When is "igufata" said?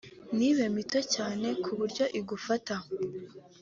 2.19-2.75